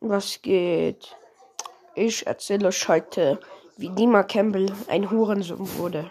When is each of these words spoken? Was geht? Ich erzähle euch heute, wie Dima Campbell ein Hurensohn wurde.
Was 0.00 0.40
geht? 0.42 1.16
Ich 1.96 2.24
erzähle 2.24 2.68
euch 2.68 2.88
heute, 2.88 3.40
wie 3.76 3.88
Dima 3.88 4.22
Campbell 4.22 4.72
ein 4.86 5.10
Hurensohn 5.10 5.68
wurde. 5.76 6.08